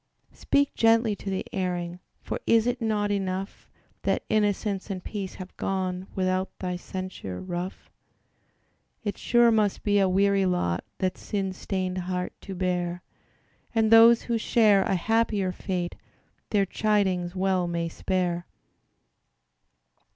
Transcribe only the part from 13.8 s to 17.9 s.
those who share a happier fate Their chidings well may